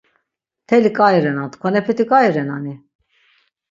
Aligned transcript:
Mteli 0.63 0.91
k̆ai 0.97 1.17
renan, 1.23 1.49
tkvanepeti 1.51 2.03
k̆ai 2.09 2.27
renani? 2.35 2.73